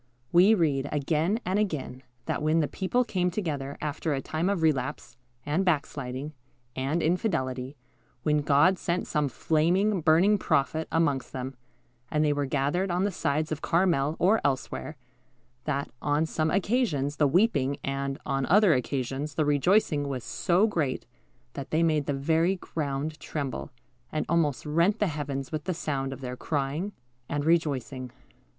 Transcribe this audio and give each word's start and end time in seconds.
We 0.31 0.55
read, 0.55 0.89
again 0.91 1.39
and 1.45 1.59
again, 1.59 2.01
that 2.25 2.41
when 2.41 2.59
the 2.59 2.67
people 2.67 3.03
came 3.03 3.29
together 3.29 3.77
after 3.81 4.15
a 4.15 4.19
time 4.19 4.49
of 4.49 4.63
relapse, 4.63 5.15
and 5.45 5.63
backsliding, 5.63 6.33
and 6.75 7.03
infidelity, 7.03 7.77
when 8.23 8.41
God 8.41 8.79
sent 8.79 9.05
some 9.05 9.29
flaming, 9.29 10.01
burning 10.01 10.39
prophet 10.39 10.87
amongst 10.91 11.33
them, 11.33 11.53
and 12.09 12.25
they 12.25 12.33
were 12.33 12.47
gathered 12.47 12.89
on 12.89 13.03
the 13.03 13.11
sides 13.11 13.51
of 13.51 13.61
Carmel 13.61 14.15
or 14.17 14.41
elsewhere, 14.43 14.97
that, 15.65 15.91
on 16.01 16.25
some 16.25 16.49
occasions, 16.49 17.17
the 17.17 17.27
weeping, 17.27 17.77
and, 17.83 18.17
on 18.25 18.47
other 18.47 18.73
occasions, 18.73 19.35
the 19.35 19.45
rejoicing, 19.45 20.07
was 20.07 20.23
so 20.23 20.65
great 20.65 21.05
that 21.53 21.69
they 21.69 21.83
made 21.83 22.07
the 22.07 22.13
very 22.13 22.55
ground 22.55 23.19
tremble, 23.19 23.69
and 24.11 24.25
almost 24.27 24.65
rent 24.65 24.97
the 24.97 25.05
heavens 25.05 25.51
with 25.51 25.65
the 25.65 25.75
sound 25.75 26.11
of 26.11 26.21
their 26.21 26.35
crying 26.35 26.91
and 27.29 27.45
rejoicing. 27.45 28.11